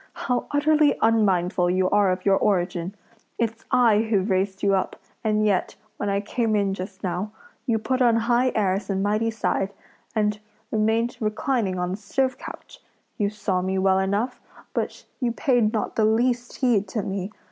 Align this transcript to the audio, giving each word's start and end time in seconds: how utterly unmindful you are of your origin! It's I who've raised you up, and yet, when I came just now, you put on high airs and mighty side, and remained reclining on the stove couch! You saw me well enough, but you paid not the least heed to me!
how 0.13 0.47
utterly 0.49 0.97
unmindful 1.03 1.69
you 1.69 1.87
are 1.91 2.11
of 2.11 2.25
your 2.25 2.37
origin! 2.37 2.95
It's 3.37 3.65
I 3.69 3.99
who've 4.01 4.31
raised 4.31 4.63
you 4.63 4.73
up, 4.73 4.95
and 5.23 5.45
yet, 5.45 5.75
when 5.97 6.09
I 6.09 6.21
came 6.21 6.73
just 6.73 7.03
now, 7.03 7.31
you 7.67 7.77
put 7.77 8.01
on 8.01 8.15
high 8.15 8.51
airs 8.55 8.89
and 8.89 9.03
mighty 9.03 9.29
side, 9.29 9.71
and 10.15 10.39
remained 10.71 11.17
reclining 11.19 11.77
on 11.77 11.91
the 11.91 11.97
stove 11.97 12.39
couch! 12.39 12.81
You 13.19 13.29
saw 13.29 13.61
me 13.61 13.77
well 13.77 13.99
enough, 13.99 14.41
but 14.73 15.05
you 15.19 15.33
paid 15.33 15.71
not 15.71 15.95
the 15.95 16.05
least 16.05 16.55
heed 16.55 16.87
to 16.87 17.03
me! 17.03 17.31